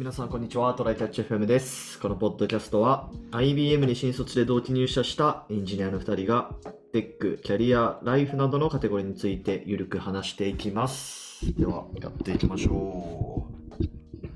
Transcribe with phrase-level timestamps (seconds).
[0.00, 0.72] 皆さんこんにちは。
[0.72, 2.00] トライキャッチ FM です。
[2.00, 6.54] このポッドキャストは IBM に新卒で同期入社したエンジニアの2人が
[6.94, 11.54] テック、キャリア、ライフなどのカテゴリーについてゆるく話していきます。
[11.54, 13.46] では、やっていきましょ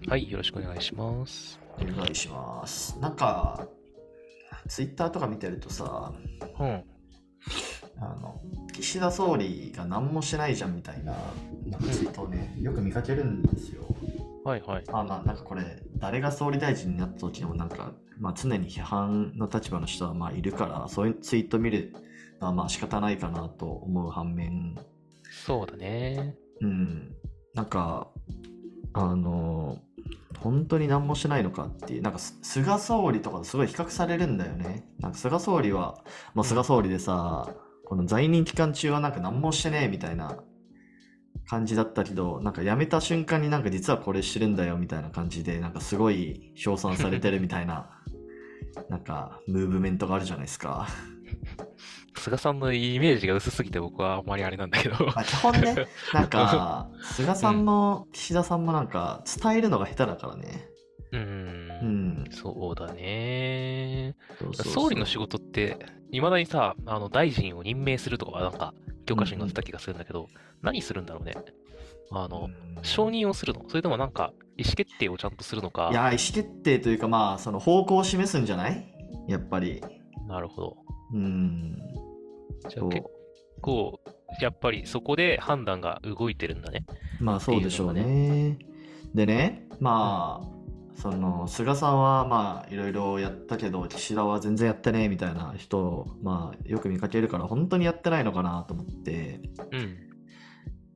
[0.07, 1.59] はい、よろしくお願いします。
[1.79, 1.83] う。
[1.83, 2.99] お願いします。
[3.01, 3.67] なんか、
[4.69, 6.13] Twitter とか見てるとさ、
[6.61, 6.85] うん。
[8.01, 8.39] あの、
[8.75, 11.15] 岸田総理が何もしてないじゃんみたいな
[11.91, 13.85] ツイートをね、よく見かけるんですよ。
[14.45, 14.85] はいはい。
[14.91, 21.95] まあまあなんかこれ誰が総理大臣になった時でもなんか、まあ、常に批判の立場の人はまあいるからそういうツイート見る
[22.41, 24.77] のはまあ仕方ないかなと思う反面
[25.47, 26.37] そうだね。
[26.61, 27.15] うん
[27.55, 28.09] なんか
[28.93, 29.79] あの
[30.39, 35.99] 本当に何もしないのかっていうなんかす菅総理とかとすごい比較されるんだよねなんか菅総理は、
[36.35, 37.55] まあ、菅総理でさ
[37.87, 40.39] この在任期間中はなんか何もしてねえみたいな
[41.47, 47.91] 感じだったけどなんか辞めた瞬間になんか実はこれしてるんだよみたいな感じでなんかすごい称賛されてるみたいな
[48.89, 50.89] なんかムーブメントがあるじゃないですか。
[52.17, 55.05] 菅さんのイメージが薄すぎて僕はあんまりあれなんだけど。
[55.05, 60.69] まあ、基本ね なんか菅さんも岸田さんもなんか伝えるのが下手だからね。
[61.13, 61.17] う。
[61.17, 62.25] うんん。
[62.31, 64.17] そうだね。
[64.39, 65.79] そうそうそう総理の仕事って、
[66.11, 68.75] いまだにさ、あの、大臣を任命するとかはなんか、
[69.07, 70.29] 教科書に載ってた気がするんだけど、
[70.63, 71.35] 何するんだろうね。
[72.11, 73.65] あの、うん承認をするの？
[73.69, 75.89] それともなんか、意思決定をちゃんとするのか？
[75.91, 75.95] い。
[75.95, 78.95] や、意思決定というか、まあ、その方向を示すんじゃない？
[79.27, 79.83] やっぱり。
[80.29, 80.77] なるほど。
[81.15, 81.79] うん。
[82.69, 83.07] じゃあ結
[83.63, 84.01] 構、
[84.41, 86.85] やっぱりそこで判断が動いてるんだね。
[87.21, 88.59] まあ、そうでしょうね。
[89.15, 90.47] でね、まあ、
[90.97, 99.41] その、菅さんは、まあ、いろいろやったけど、岸田は全然やってねえみたいな人を、まあ、よく見かけるから、本当にやってないのかなと思って、
[99.73, 99.97] うん。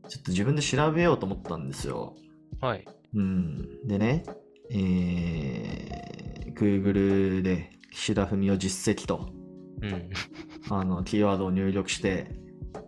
[0.09, 2.15] ちょっと自分で調べようと思ったんですよ。
[2.61, 2.85] はい。
[3.15, 3.87] うん。
[3.87, 4.25] でね、
[4.71, 9.29] えー、Google で岸田文雄実績と、
[9.83, 10.11] うん。
[10.71, 12.31] あの、キーワードを入力して、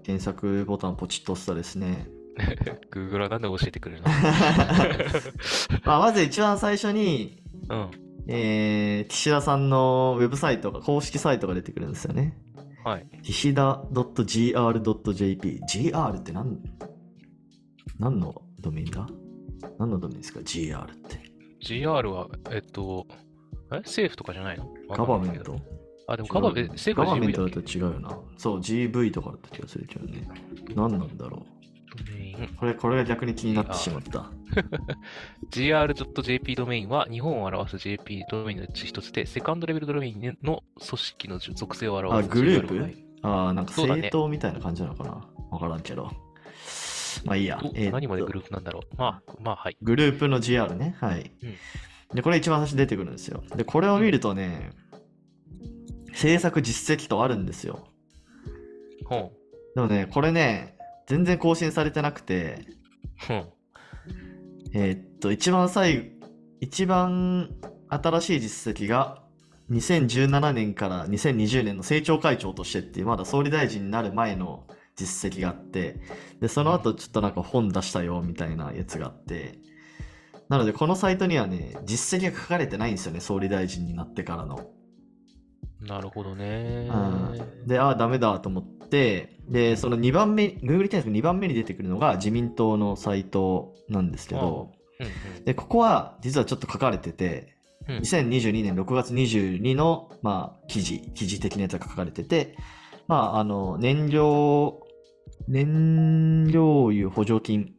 [0.05, 2.09] 検索ボタンをポチッと押すとですね、
[2.91, 4.09] Google はなんで教えてくれるの？
[5.85, 7.91] まあ、まず一番最初に、うん。
[8.27, 12.39] えー、岸田さんのウェブサイトが、公式サイトが出てくるんですよね。
[12.85, 13.07] はい。
[13.23, 15.61] 岸田 .gr.jp。
[15.69, 16.59] gr って何、
[17.99, 19.07] 何のドメインだ？
[19.79, 21.21] 何のドメインですか ?gr って。
[21.63, 23.07] GR は、えっと、
[23.73, 23.77] え？
[23.79, 24.73] 政府とかじゃないの？
[24.89, 25.57] ガバメント
[26.07, 26.69] あ、でもガバメン
[27.33, 28.19] ト、だと違うよな。
[28.37, 30.27] そう、GV とかだった気がするけどね。
[30.75, 31.45] 何なんだろ
[31.97, 32.49] ドメインう。
[32.57, 34.31] これ、これが逆に気になってしまった。
[35.51, 42.95] gr.jp ドメインは日本を表す JP ドメインのうち一つで、セカンドレベルドメインの組織の属性を表すあグループ？
[43.23, 45.29] ああ、なんか政党みたいな感じなのかな？
[45.51, 46.11] わからんけど。
[47.25, 47.71] まあいいやど。
[47.75, 48.97] えー何までグループなんだろう？
[48.97, 49.77] まあ、まあ、はい。
[49.83, 50.97] グループの GR ね。
[51.01, 51.33] はい。
[52.15, 53.43] で、これ一番最初に出てくるんですよ。
[53.55, 54.73] で、これを見るとね、
[56.13, 57.87] 制作実績とあるんですよ。
[59.05, 59.33] ほ
[59.75, 60.77] でもね、これね、
[61.11, 62.67] 全然更新されてなくて。
[64.73, 66.05] えーっと、一番最後、
[66.61, 67.51] 一番
[67.89, 69.25] 新しい実績が、
[69.73, 76.01] 2017年から2020年の政調会長としてっていう、まだ総理大臣になる前の実績があって、
[76.41, 79.59] で、その後ちょっとなんか本出したよみたいなやつがあって、
[80.49, 84.71] なのでこのサイトにはね、実績が書かれてないんですよね、総理大臣になってからの。
[85.81, 86.89] なるほどね。
[86.89, 94.81] うん、で、ああ、ダメだと思って、で、その2番目、Google 検索2番目に出てくるのが自民党のサイトなんですけど、うん
[95.45, 97.57] で、ここは実はちょっと書かれてて、
[97.89, 97.95] うん。
[97.97, 102.55] うん2022年6月22の、まあ、記事、記事的なやつが書かれてて、
[103.09, 104.83] まあ、あの、燃料、
[105.49, 107.73] 燃料油補助金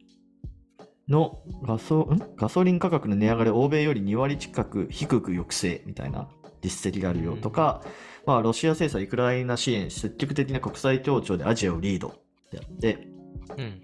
[1.08, 2.20] のガソん？
[2.36, 6.28] ガソリン価格の値上がりを欧米より2割近く低く抑制みたいな
[6.62, 7.82] 実績があるよとか、
[8.26, 12.12] まあ、ロシア制裁、ウクライナ支援、積極的な国際協調でアジアをリードっ
[12.50, 13.08] てやって、
[13.56, 13.82] うん。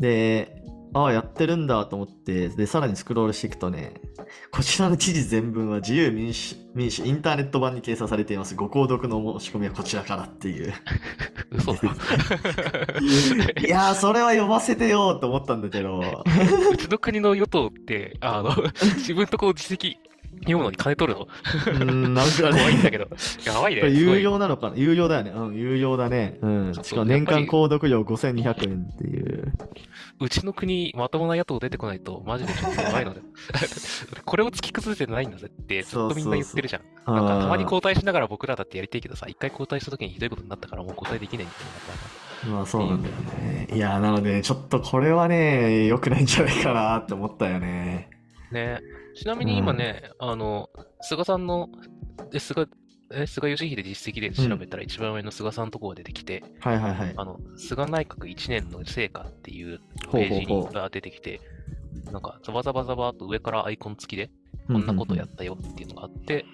[0.00, 0.62] で、
[0.94, 4.00] ああ、やってるんだと思って、で、さらにスクロールしていくとね、
[4.50, 8.54] こちらの記事全文は自由民主、民主インターネット版に掲載されています。
[8.54, 10.72] ご購読の申し込みはこちらからっていう。
[11.50, 11.80] 嘘だ。
[13.60, 16.00] いやー、それは読ませてよと思ったんだけど、
[16.72, 18.54] うちの国の与党って、あの、
[18.96, 19.96] 自分とこう実績
[20.40, 21.26] 読むのに金取るの？
[21.26, 23.08] うーん、なんかね、怖いんだけど。
[23.44, 23.88] やばいね。
[23.88, 24.76] 有料なのかな？
[24.76, 25.30] 有料だよね。
[25.30, 26.38] うん、有料だね。
[26.40, 26.74] うん。
[26.74, 29.52] そうしかも年間購読料5200円っていう。
[30.20, 33.20] うちの国、まともな野党出てこないと、マジでちょっとやばいので。
[34.24, 36.82] これを突き崩せてないんだぜって、ずっとみんな言ってるじゃん。
[37.14, 43.68] なんかたまに交代しながら僕らだってやりたいけどさ、一回交代した時にひどいことになったからもう交代できないみたまあそうなんだよね。
[43.72, 48.08] いやー、なので、ちょっとこれはね、良くないんじゃないかなって思ったよね。
[48.52, 48.80] ね。
[49.16, 50.68] ちなみに今ね、あの、
[51.00, 51.68] 菅さんの、
[52.32, 52.66] え菅、
[53.10, 57.14] え菅義偉実績で調べたら一番上の菅さんのところが出てきて、はいはいはい。
[57.16, 59.80] あの、菅内閣1年の成果っていう
[60.12, 60.62] ページほうほう。
[60.64, 61.40] ほうが出てきて、
[62.12, 64.30] なんか、ザバザバザバーっと上からアイコン付きで、
[64.66, 66.44] こんなことやったよっていうのがあって、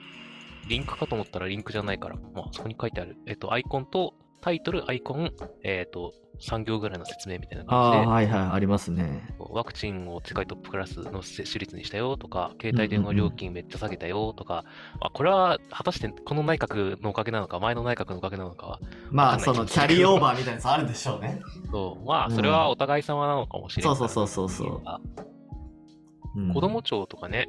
[0.69, 5.31] リンクかと思ったらリンクじゃないから、まあ、そこに書いてある、えっと、アイコンと、タイトル、アイコン、
[5.65, 9.23] えっと、3行ぐらいの説明みたいな感じで、はいはい、ありますね。
[9.39, 14.65] ワクチンを世界トップクラスの接種率にしたよとか、携帯電話料金めっちゃ下げたよとか、
[15.01, 18.81] まあ、これは果たしてこの内閣のおかげなのか、前の内閣のおかげなのかは、
[19.11, 21.41] まあ、そのキャリーオーバーみたいなやつあるでしょうね。
[21.71, 27.49] そうまあ、それはお互い様なのかもしれない、そうそうそうそうそううん子供庁とかね、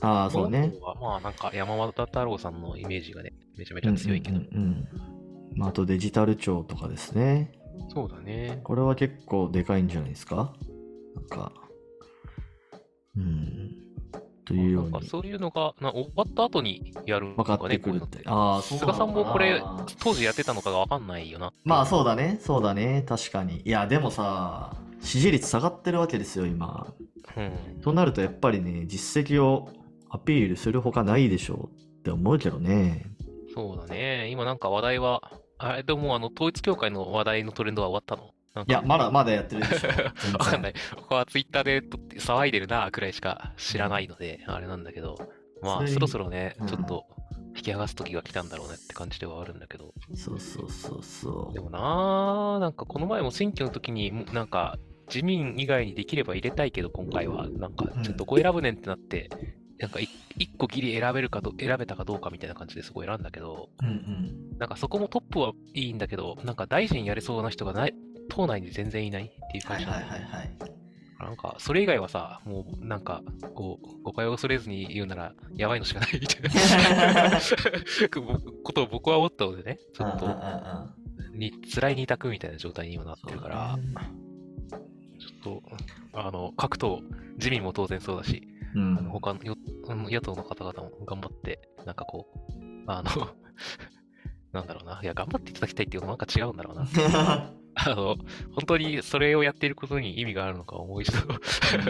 [0.00, 0.72] ああ、そうね。
[1.00, 5.14] まあ、なんか山本太郎さんのイメージがね、めちゃめちゃ強いけど、うんうんうんうん
[5.56, 7.52] まあ、あとデジタル庁とかですね。
[7.92, 8.60] そうだね。
[8.64, 10.52] これは結構でかいんじゃないですか？
[11.14, 11.52] なんか。
[13.16, 13.70] うん。
[14.46, 18.28] というようになんかそういうのがな終わった後にやるの分かってかね、こういうのくるって。
[18.28, 19.62] ああ、そうな菅さんもこれ、
[20.00, 21.52] 当時やってたのかがわかんないよな。
[21.64, 23.62] まあそうだね、そうだね、確かに。
[23.64, 26.92] いや、でもさ、支持率下がってるわけですよ、今。
[27.36, 27.80] うん。
[27.80, 29.70] となると、やっぱりね、実績を
[30.10, 33.06] アピールするほかないでしょうって思うけどね。
[33.54, 34.28] そうだね。
[34.30, 35.22] 今なんか話題は、
[35.64, 38.34] あれでもあの統一教会の話題のトレンドは終わったの？
[38.66, 39.88] いや、まだまだやってるでしょ。
[40.38, 40.74] わかんない。
[40.94, 45.16] 僕はツイッターでとって騒いでるなくらいしか知らないので、あれなんだけど、
[45.62, 47.06] まあそろそろねうん、ちょっと
[47.56, 54.78] 引き剥がす時が来たんだろうねって感じではあるんだけど、そうそうそうそでもなー、なんかこの前も選挙の時に、なんか
[55.08, 59.30] 自民以外にできれば入れたいけど、今回は、なんかちょっとどこ選ぶねんってなって、
[59.84, 60.08] なんかい
[60.38, 63.84] 一個ギリ選べるかど、選べたかどうかみたいな感じでそこ選んだけど、う。
[63.84, 63.92] うんう
[64.54, 64.58] ん。
[64.58, 67.94] なんかそこもトップはいいんだけど、なんか大臣やれそうな人がない、
[68.30, 70.72] 党内に全然いないっていうはい感じなんだよねはいはいはい。
[71.20, 73.22] なんか、それ以外はさ、もうなんか、
[73.54, 77.40] こう、誤解を恐れずに言うなら、やばいのしかないみたいな
[78.64, 80.26] ことを僕は思ったのでね、ちょっと
[81.34, 83.78] に、辛い二択みたいな状態に今なってるから、
[85.18, 85.62] ちょっと、
[86.14, 87.02] あの、各党、
[87.36, 89.40] 自民も当然そうだし、うん他の
[89.86, 93.10] 野党の方々も頑張って、なんかこう、あの、
[94.52, 96.86] なんだろうな、いや、頑張っていただきたいっていうのもなんか違うんだろうな。
[97.76, 98.16] あの、
[98.52, 101.18] 本当にそれをやっていることに意味があるのかをもう一度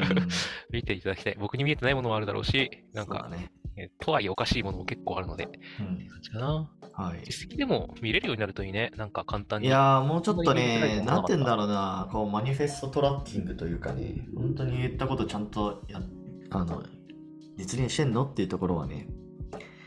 [0.73, 1.37] 見ていただきたい。
[1.39, 3.51] 僕に見えてないものもあるだろうし、なんか、ね。
[3.77, 5.49] えとはいえおかしいものも結構あるので、
[5.81, 6.71] うん感じかな。
[6.93, 7.23] はい。
[7.25, 8.93] 実績でも見れるようになるといいね。
[8.97, 9.67] なんか簡単に。
[9.67, 16.01] いやーもうちょっとね、なんて言うんだろうな、こうマニフェストトラッキングというかね、本当に言ったことちゃんとや
[16.51, 16.85] あの
[17.57, 19.09] 実現してんのっていうところはね、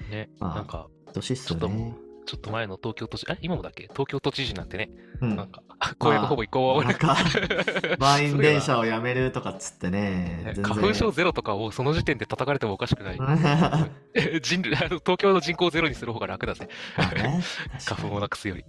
[0.09, 1.95] ね、まあなんか、どしっすよね。
[2.25, 3.83] ちょっと前の東京都知事、え、今もだっけ？
[3.83, 4.89] 東京都知事なんてね、
[5.21, 5.63] うんなんか、
[5.97, 7.15] 公約ほぼ移行はなんか、
[7.99, 13.17] 満員電車をやめるとかっつってね、花粉症ゼロとかをその時点で叩かれてもおかしくない。
[13.17, 13.37] ま
[14.43, 16.67] 人類東京の人口ゼロにする方が楽だぜ。
[16.97, 17.41] あね、
[17.85, 18.65] 花粉をなくすより。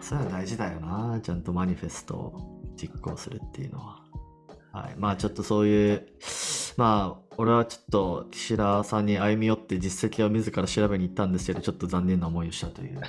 [0.00, 4.00] そういうの大事だよな、ちゃんとマニフェストを実行するっていうのは。
[4.72, 6.06] はい、まあちょっとそういう、
[6.76, 13.00] まあ俺はちょっと岸田さんに歩み寄って実績を自ら調べに行ったんですけど、ちょっと残念な思いをしたという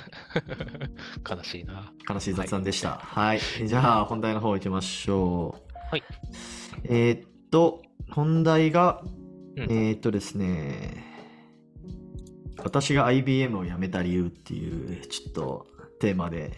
[1.30, 1.92] 悲しいな。
[2.08, 2.92] 悲しい雑談でした。
[2.92, 5.74] はい、じゃあ本題の方行きましょう。
[5.90, 6.02] はい。
[6.84, 9.04] えーっと、本題が、
[9.54, 11.04] うんえーっとですね、
[12.64, 15.66] 私が IBM を辞めた理由っていうちょっと
[16.00, 16.52] テーマで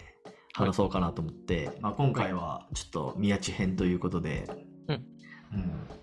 [0.53, 4.49] 話そうかなと思って、まあ、今回はちょっと宮地編ということで、
[4.87, 5.95] うんうん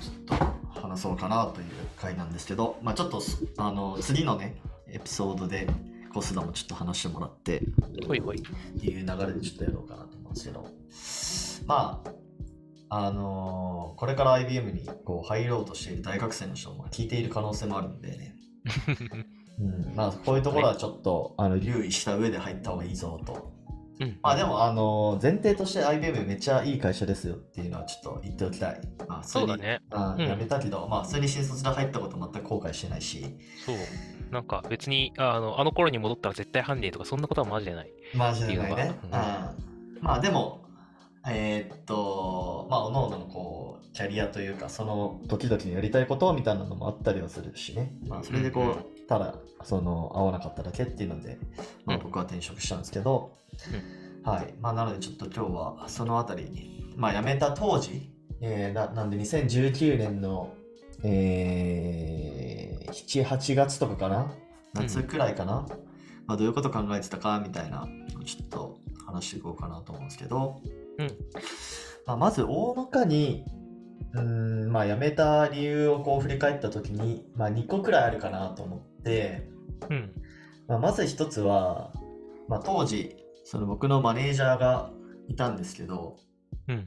[0.00, 4.56] ちょっと話そうかなという回なんですけど、まあ、ちょっとすあの次のね
[4.88, 5.68] エピソードで
[6.12, 7.62] コスダもちょっと話してもらって
[8.06, 8.38] ほいほい。
[8.38, 12.02] っていう流れでちょっとやろうかなと思うんですけどま
[12.88, 13.70] ああのー
[14.00, 18.34] これから IBM にこう入ろうとしている大学生の人も聞いている可能性もあるんでね、
[19.60, 23.52] うん、まあこういうところはちょっと、あの留意した上で入った方がいいぞと
[24.00, 24.18] うん。
[24.22, 29.80] まあでもあのー前提として IBM めっちゃいい会社ですよっていうのはちょっと言っておきたい、まあ、そうだね。
[29.90, 33.24] うんあ辞めたけど、まあ普通に新卒で入ったこと全く後悔してないし
[33.64, 33.76] そう。
[34.30, 37.90] なんか別に、あの、あの頃に戻ったら絶対犯人とかそんなことはマジでない。
[38.14, 38.94] マジでないね。
[39.02, 39.12] ううん
[40.02, 40.64] まあでも、
[41.28, 47.92] えーっと、まあ、おのおののこう、キャリアというか、その時々にやりたいことみたいなのもあったりはするしね。
[48.08, 51.36] まあ、それでこう、うんうんただ、その、合わなかっただけっていうので、
[51.84, 52.02] まあ、うん。
[52.04, 53.36] 僕は転職したんですけど、
[54.22, 54.54] はい。
[54.60, 60.54] まあ、なのでちょっと今日は、そのあたりに、まあ、辞めた当時、えーななんで2019年の、
[61.02, 64.32] えー、7、8月とかかな？
[64.74, 65.66] 夏くらいかな、
[66.26, 67.88] まあ、どういうこと考えてたかみたいな
[68.24, 70.60] ちょっと話していこうかなと思うんですけど、
[70.98, 71.06] うん。
[72.06, 73.44] まあ、まず大まかに
[74.12, 78.89] うん、まあ辞めた理由をこう振り返った時に、まあ2個くらいあるかなと思って、
[79.88, 80.12] うん。
[80.68, 81.92] まあ、まず一つは、
[82.48, 84.90] まあ当時、その僕のマネージャーが
[85.28, 86.16] いたんですけど、
[86.68, 86.86] うん。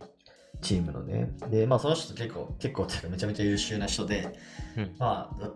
[0.62, 1.32] チームのね。
[1.50, 4.38] で、まあその人結構、結構めちゃめちゃ優秀な人で、
[4.77, 5.50] うん、まあ、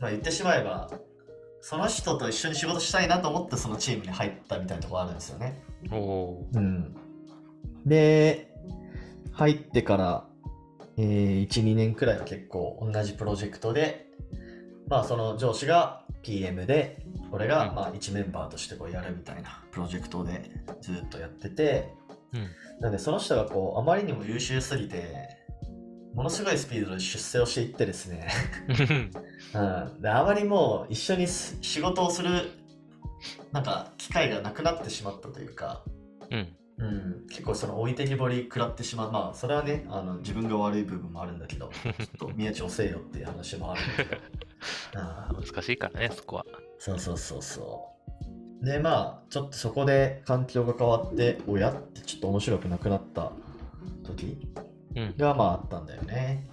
[0.00, 0.90] まあ言ってしまえば、
[1.60, 5.62] その人と一緒に仕事したいなと思ってそのチームに入ったみたいなところあるんですよね。
[5.90, 6.96] おうん。
[7.84, 8.54] で、
[9.32, 10.28] 入ってから、
[10.96, 14.07] えー、1、2年くらいは結構同じプロジェクトで、
[14.88, 21.92] まあその上司が PM で、俺がまあ1メンバーとしてこうやるみたいなプロジェクトでずっとやってて、
[22.32, 22.48] うん、
[22.80, 25.36] なんでその人がこうあまりにも優秀すぎて、
[26.14, 28.28] ものすごいスピードで出世をしていってですね。
[28.74, 32.50] うん、 であまりもう一緒に仕事をする
[33.52, 35.84] なんか機会がなくなってしまったというか、
[36.30, 36.48] うん。
[36.80, 39.12] うん、結構その置いてきぼり食らってしまう。
[39.12, 44.22] まあそれはねあの自分が悪い部分もあるんだけど ちょっと宮地遅えよっていう話もあるんだけど
[44.94, 46.46] 難しいからねそこは。
[46.78, 47.94] そうそうそうそ
[48.62, 48.64] う。
[48.64, 53.32] でまあちょっとそこで環境が変わって親ってちょっと面白くなくなった
[54.04, 54.48] 時
[55.16, 56.48] がまああったんだよね、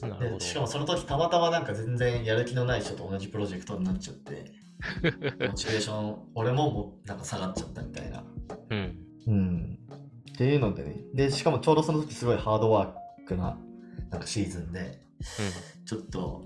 [0.00, 4.50] でしかもその時たまたまなんか全然やる気のない人と同じプロジェクトになっちゃって
[5.46, 8.24] モチベーション俺ももなんか下がっちゃったみたいな。
[8.70, 8.98] うん。
[9.28, 9.78] うん。
[10.32, 10.96] っていうのでね。
[11.14, 13.56] でしかもちょうどその時すごいハードワークな
[14.10, 16.44] なんかシーズンで、うん、ちょっと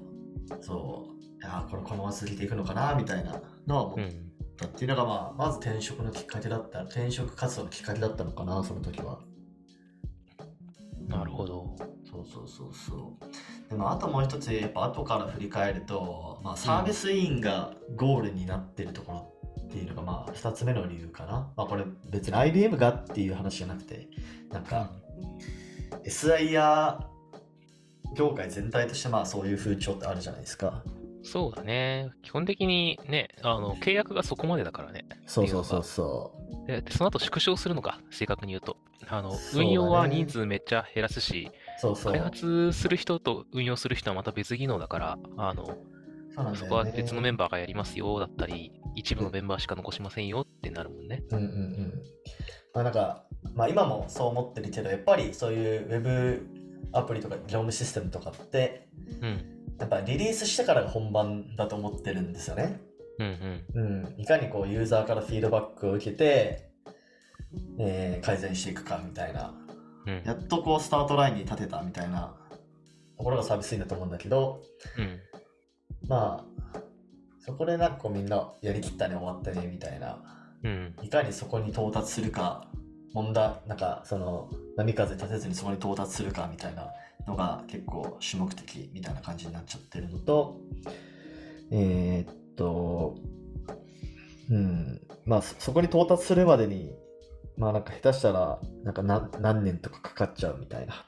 [0.60, 4.08] そういやこれこのまま続けていくのかなみたいなのは思っ
[4.56, 9.18] たっていうのが、まあ、まず転職のきっかけだった転職活動のきっかけだったのかなその時は
[11.08, 11.76] なるほど。
[12.10, 13.70] そうそうそうそう。
[13.70, 21.52] でもあともう一つやっぱ後から振り返ると、まあ、サービスインがゴールになってるところっていうのがまあ2つ目の理由かな。
[21.56, 24.08] まあこれ別に IBM がっていう話じゃなくて
[24.50, 24.90] なんか
[26.04, 26.98] SIR
[28.14, 30.82] 業界全体としてまあそういう風潮ってあるじゃないですか。
[31.22, 32.10] そうだね。
[32.22, 35.06] 基本的にね、あの、契約がそこまでだからね。
[35.26, 36.32] そうそうそうそ
[36.64, 36.66] う。
[36.68, 38.76] で、その後縮小するのか、正確に言うと。
[39.08, 45.76] あの、運用は人数めっちゃ減らすし、そうそう開発する人と運用する人はまた別技能だから、あの、
[46.36, 51.22] そね、そこは別のメンバーがやりますよだったり、一部のメンバーしか残しませんよってなるもんね。
[51.30, 52.02] うんうんうん。
[52.72, 56.46] まあなんか、まあ今もそう思ってるけど、やっぱりそういうウェブ
[56.92, 58.88] アプリとか業務システムとかって、
[59.20, 59.52] うん。
[59.78, 62.80] やっぱリリースしてからが本番だと思ってるんですよね。
[63.18, 64.14] うんうん。
[64.14, 64.20] うん。
[64.20, 66.66] いかにこうユーザーからフィードバックを受けて、
[67.78, 69.54] えー、改善していくかみたいな、
[70.06, 72.34] うん、やっとこうスタートラインに立てたみたいな
[73.16, 74.62] ところがサービスインだと思うんだけど、
[74.98, 75.20] うん、
[76.08, 76.80] まあ、
[77.38, 80.18] そこでなんかこうみんなやりきったね終わったねみたいな、
[80.62, 82.68] うん、いかにそこに到達するか、
[83.12, 86.88] 問題、なんかその波風立てずにそこに到達するかみたいな
[87.26, 90.60] のが結構主目的みたいな感じになっちゃってるのと、
[91.70, 93.16] えー、っと、
[94.50, 96.92] うん、まあそこに到達するまでに、
[97.56, 101.04] まあなんか下手したらなんか何何年とかかかっちゃうみたいな。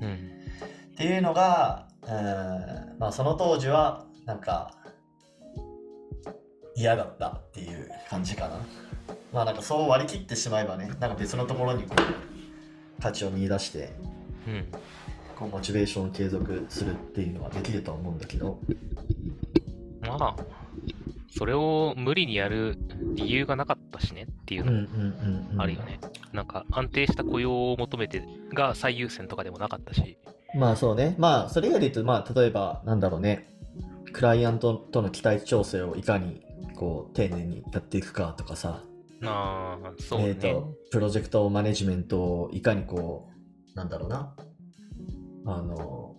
[0.00, 4.76] うん、っていうのが、うんまあその当時はなんか
[6.74, 8.56] 嫌だったっていう感じかな。
[9.32, 13.92] まあなんかそう割り切ってしまえばね、なんか別のところにこう価値を見出して、
[14.46, 14.66] うん、
[15.36, 18.58] こうモチベーションを継続するっていうのはできると思うんだけど。
[20.00, 20.36] まあ、
[21.30, 22.76] それを無理にやる
[23.14, 26.00] 理由がなかったしねっていうのもあるよね。
[26.32, 30.18] なんか安定した雇用を求めてが最優先とかでもなかったし。
[30.54, 31.14] まあそうね。
[31.18, 33.48] まあそれ以外で言うと、まあ例えばなんだろうね。
[34.12, 36.42] クライアントとの期待調整をいかに
[36.76, 38.82] こう丁寧にやっていくかとかさ。
[39.22, 40.30] ああ、そうね。
[40.30, 43.28] えと、プロジェクトマネジメントをいかにこ
[43.74, 44.34] う、なんだろうな。
[45.46, 46.16] あの、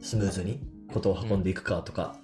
[0.00, 0.60] スムーズに
[0.92, 2.16] ことを運んでいくかとか、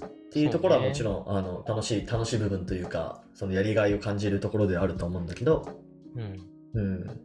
[0.00, 5.66] うん、っていうところはもちろん、ね、あの楽しい楽しい部分というかそのやりがいを感じるところであると思うんだけど、
[6.14, 7.20] うん、うん、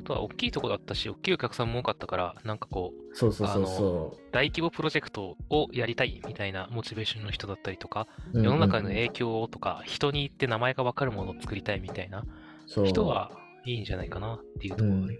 [0.00, 4.20] あとは大きいとこだったし、大きいお客さんも多かったから、なんかこう、そうそうそうそう。
[4.32, 12.24] 大規模プロジェクトをやりたいみたいなモチベーションの人だったりとか、世の中の影響とか、人に言って名前がわかるものを作りたいみたいな
[12.66, 13.30] 人は
[13.64, 15.16] いいんじゃないかなっていうところだよね。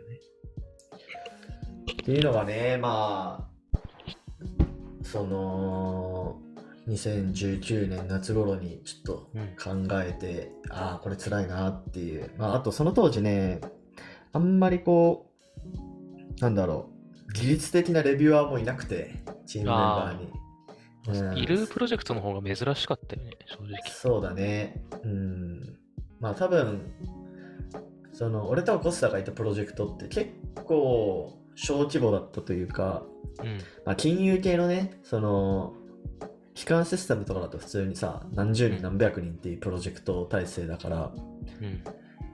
[1.92, 3.50] っていうのがね、まあ、
[5.02, 6.40] その、
[6.88, 9.14] 2019年夏頃にちょっと
[9.62, 12.32] 考えて、うん、ああ、これ辛いなっていう。
[12.38, 13.60] まあ、あとその当時ね、
[14.32, 15.30] あんまりこ
[16.38, 16.90] う、なんだろ
[17.28, 19.14] う、技術的なレビュアーもいなくて、
[19.46, 20.30] チームメンバーに。
[21.08, 23.78] うん、いるプロジェクトの方が珍しかったよね、正直。
[23.90, 24.84] そうだね。
[25.02, 25.78] うん。
[26.20, 26.92] まあ多分、
[28.12, 30.30] その俺とコスタがいたプロジェクトって結
[30.64, 33.04] 構小規模だったというか、
[33.42, 33.58] うん。
[33.84, 35.74] まあ、金融系のね、その、
[36.54, 41.12] 機関システムとかだと普通にさ、何十人何百人っていうプロジェクト体制だから、
[41.60, 41.82] うん。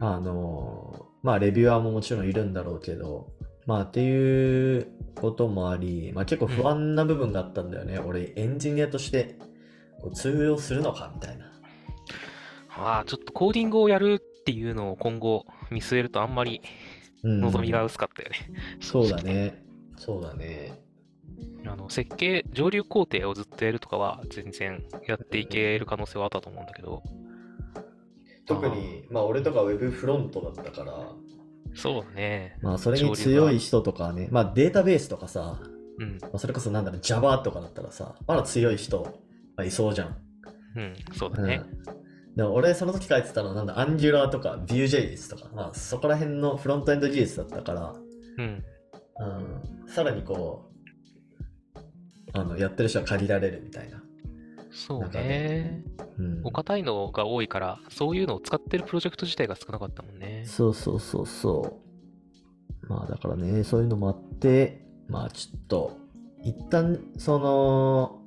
[0.01, 3.33] あの、まあレビュアーももちろんいるんだろうけど、
[3.67, 7.99] まあっていうこともあり、まあ結構不安な部分があったんだよね。
[7.99, 9.37] 俺エンジニアとして
[10.01, 11.47] こう通用するのかみたいな。
[12.79, 16.63] ああ、ちょっとコーディングをやるっていうのを今後見据えるとあんまり
[17.25, 18.37] うん望みが薄かったよね。
[18.81, 19.65] そうだね。
[19.97, 20.81] そうだね。
[21.67, 27.03] あの、設計、上流工程をずっとやるとかは全然やっていける可能性はあったと思うんだけど、
[28.47, 31.13] 特に、まあ俺とかウェブフロントだったから、
[31.75, 32.59] そうだね。
[32.63, 35.61] まあそれに強い人とかね、まあデータベースとかさ、
[35.99, 39.15] うん、まあ、それこそなんだろう Java とかだったらさ、まだ強い人
[39.57, 40.17] がいそうじゃん。
[40.77, 41.63] うん、そうだね。
[42.37, 47.95] でも俺その時書いてたのはなんだ Angular とか Vue.js とか、まあそこら辺のフロントエンド技術だったから、
[48.39, 48.65] うん、
[49.85, 50.71] うん、さらにこ
[52.35, 54.03] う、あの、やってる人は借りられるみたいな。
[54.77, 55.83] そうね。
[56.19, 60.45] うんお堅いのが多いから、そういうのを使ってるプロジェクト自体が少なかったもんね。
[60.47, 61.81] そうそうそうそ
[62.83, 62.87] う。
[62.89, 65.97] まあだからね、そういうのもあって、まあちょっと、
[66.43, 68.21] 一旦その、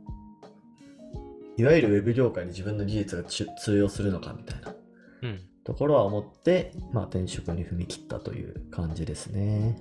[1.56, 4.74] いわゆるウェブ業界に自分の技術がち通用するのかみたいな
[5.22, 9.77] うん、ところは思って、まあ転職に踏み切ったという感じですね。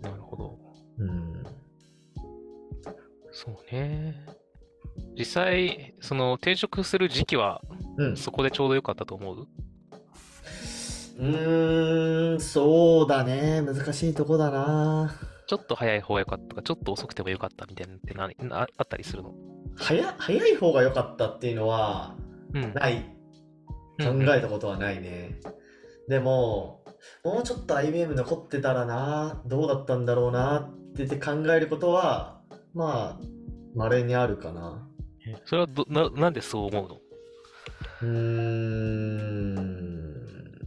[0.00, 0.58] なるほど。
[0.98, 1.42] うん。
[3.32, 4.41] そうね。
[5.18, 7.60] 実際、その転職する時期は
[7.98, 8.16] うん。
[8.16, 9.46] そこでちょうど良かったと思う？
[11.18, 13.60] うーん、そうだね。
[13.60, 15.14] 難しいとこだな。
[15.46, 19.34] ちょっと早い方が良かったか、ちょっと遅くても良かったみたいなのって何なあったりするの？
[19.76, 22.16] 早早い方が良かったっていうのは
[22.54, 22.72] うん。
[22.74, 23.04] ない。
[24.02, 25.38] 考えたことはないね。
[26.08, 26.82] でも、
[27.24, 32.40] もうちょっと IBM 残ってたらな、どうだったんだろうなって言って考えることは、
[32.74, 33.24] まあ、
[33.74, 34.88] 稀にあるかな。
[35.26, 37.00] えそれはどな、なんでそう思うの？
[38.02, 38.08] うー
[39.60, 40.58] ん、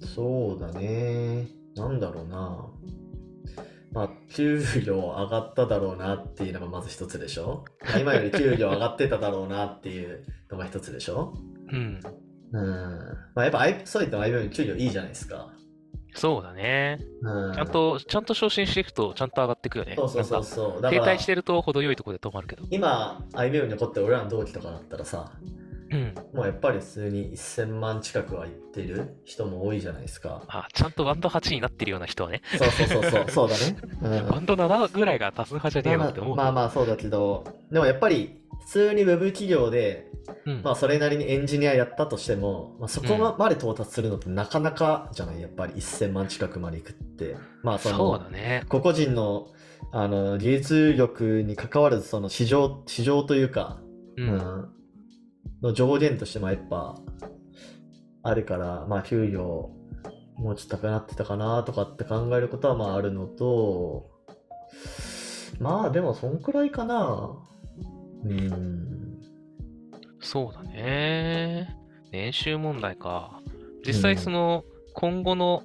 [0.00, 1.48] そうだね。
[1.76, 2.66] なんだろうな。
[3.92, 7.64] まあ、給料上がっただろうなっていうのがまず一つでしょ？
[8.00, 11.34] 今より給料上がってただろうなっていうのが一つでしょ？
[11.72, 12.00] うん。
[12.52, 12.98] うん。
[13.34, 15.52] まあ、やっぱ、そう言っても IBM 給料いいじゃないですか。
[16.14, 16.98] そうだね。
[17.22, 17.54] うん。
[17.54, 19.94] ちゃんと、ちゃんと昇進していくと、ちゃんと上がっていくよね。
[19.96, 20.90] そうそうそうそう。
[20.90, 22.64] 停滞してると程よいところで止まるけど。
[22.70, 25.32] 今、IBM に残ってる俺らの同期とかだったらさ、
[25.90, 26.14] うん。
[26.34, 30.42] もうやっぱり普通に1000万近くはいってる人も多いじゃないですか。
[30.48, 32.42] あ、ちゃんとバンド8になってるような人はね。
[32.58, 33.76] そうそうそうそう、 そうだね。
[34.02, 36.36] うんバンド7ぐらいが多数派じゃねえまあのって思う。
[36.36, 40.06] まあまあそうだけど、でもやっぱり普通にウェブ企業で、
[40.44, 47.36] うんまあそれなりにエンジニアやったとしても、まあ、そこまで到達するのってなかなかじゃない、やっぱり1000万近くまでいくって。
[47.62, 48.64] まあその、だね。
[48.68, 49.48] 個々人の
[49.90, 53.80] あの技術力に関わらずその市場、市場というか、
[54.16, 54.22] う。
[54.22, 54.68] うんん、
[55.62, 56.96] の上限としてもやっぱ
[58.22, 59.70] あるから、まあ給料
[60.36, 64.10] もうちょっと高くなってたかなとかって考えることはまああるのと、
[65.58, 67.36] まあでもそんくらいかな。
[68.24, 69.20] うん。
[70.20, 71.76] そうだね。
[72.10, 73.40] 年収問題か。
[73.86, 75.62] 実際その、今後の、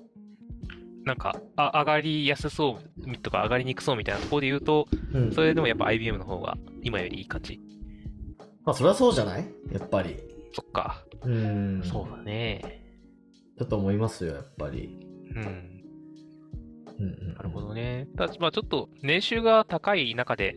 [1.06, 7.60] なんか、あ、上がりやすそうとか上がりにくそうみたいなところで言うと、うん、それでもやっぱ IBM の方が今よりいい感じ。
[8.63, 9.46] まあそれはそうじゃない？
[9.72, 10.16] やっぱり。
[10.54, 11.04] そっか。
[11.24, 11.82] うん。
[11.84, 12.86] そうだね。
[13.58, 14.98] だと思いますよ、やっぱり。
[15.36, 15.44] うん。
[17.00, 18.08] うんうん、なるほどね。
[18.16, 20.56] ただ、まあちょっと年収が高い中で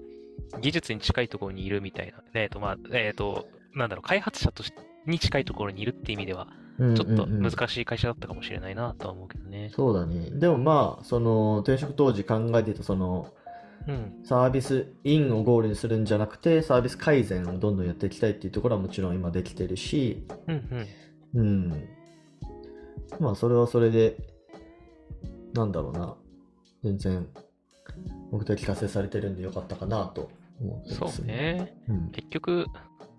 [0.61, 2.23] 技術に近いところにいるみたいな。
[2.35, 4.73] えっ、と、まあ、えっ、と、なんだろう、開発者とし
[5.07, 9.71] に近いところにいるっていう意味では、うんちょっと難しい会社だったかもしれないなとは思うけどね。
[9.75, 10.31] そうだね。
[10.31, 13.33] でもまあ、その転職当時考えていたその
[13.89, 14.21] うん。
[14.25, 20.87] サービスインをゴールにするんじゃなくて、サービス改善をどんどんやっていきたいっていうところはもちろん今できてるし、うん
[21.35, 21.41] うん。
[21.41, 21.89] うん。
[23.21, 24.17] まあ、それはそれで、
[25.55, 26.17] なんだろうな。
[26.83, 27.29] 全然、
[28.31, 31.77] 目的達成されてるんでよかったかなと思ってそうますね。
[31.89, 32.11] うん。
[32.11, 32.67] 結局、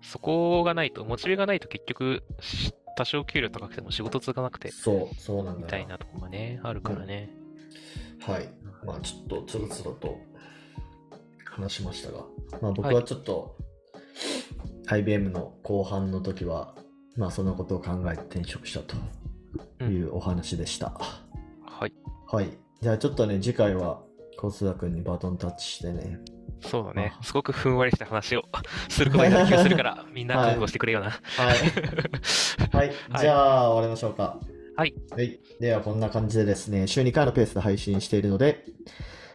[0.02, 7.30] そこがないと、モチベがないと結局、し多少給料高くても仕事続かなくて、そう、そうなんだよみたいなとこがね、あるからね。
[8.20, 8.48] はい。
[8.84, 10.18] まあ、ちょっとつるつると
[11.44, 12.24] 話しましたが、
[12.60, 13.56] まあ、僕はいはちょっと、
[14.88, 16.74] IBM の後半の時は、
[17.16, 20.98] まあ、そのことを考えて転職したというお話でした。
[21.64, 21.92] はい。
[22.26, 22.50] はい。
[22.80, 24.02] じゃあちょっとね、次回は、
[24.38, 26.20] 小須田君にバトンタッチしてね。
[26.60, 27.22] そうだねあ。
[27.24, 28.44] すごくふんわりした話を
[28.88, 31.10] することになる気がするから、みんな覚悟してくれよな。
[31.10, 32.76] はい。
[32.76, 32.92] はい。
[33.18, 34.38] じゃあ、終わりましょうか。
[34.76, 34.94] はい。
[35.10, 35.40] はい。
[35.58, 38.64] では、こんな感じでですね、週2回のペースで配信しているので、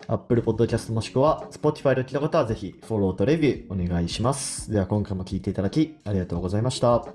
[0.07, 4.71] Apple Podcast もしくは Spotify で聞いた方はぜひフォローとレビューお願いします。
[4.71, 7.05] では、今回も聞いていただきありがとうございました。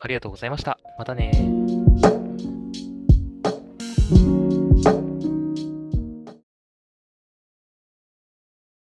[0.00, 0.78] ありがとうございました。
[0.98, 1.77] またね